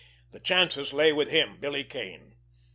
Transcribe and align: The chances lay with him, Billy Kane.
The 0.31 0.39
chances 0.39 0.93
lay 0.93 1.13
with 1.13 1.29
him, 1.29 1.57
Billy 1.59 1.83
Kane. 1.83 2.33